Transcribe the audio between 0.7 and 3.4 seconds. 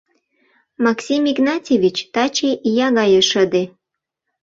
Максим Игнатьевич таче ия гае